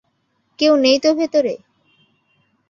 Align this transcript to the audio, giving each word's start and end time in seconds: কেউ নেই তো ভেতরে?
কেউ 0.59 0.73
নেই 0.75 0.97
তো 0.99 1.09
ভেতরে? 1.15 1.53